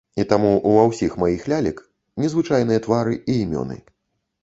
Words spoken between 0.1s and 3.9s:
І таму ўва ўсіх маіх лялек незвычайныя твары і імёны.